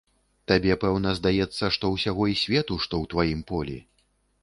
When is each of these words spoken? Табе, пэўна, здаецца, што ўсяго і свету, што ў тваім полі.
Табе, 0.51 0.77
пэўна, 0.83 1.11
здаецца, 1.19 1.71
што 1.77 1.93
ўсяго 1.99 2.23
і 2.35 2.37
свету, 2.47 2.81
што 2.89 2.93
ў 3.01 3.05
тваім 3.15 3.49
полі. 3.53 3.81